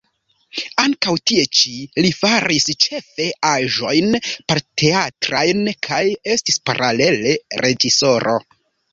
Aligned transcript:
Ankaŭ 0.83 1.11
tie 1.31 1.41
ĉi 1.57 1.73
li 2.05 2.09
faris 2.21 2.63
ĉefe 2.85 3.27
aĵojn 3.49 4.15
porteatrajn 4.53 5.61
kaj 5.89 5.99
estis 6.37 6.59
paralele 6.71 7.35
reĝisoro. 7.67 8.35